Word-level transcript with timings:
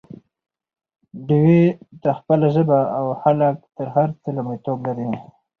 ډيوې 1.27 1.63
ته 2.01 2.09
خپله 2.19 2.47
ژبه 2.55 2.79
او 2.97 3.05
خلک 3.23 3.55
تر 3.77 3.87
هر 3.95 4.09
څه 4.21 4.29
لومړيتوب 4.35 4.77
لري 4.87 5.07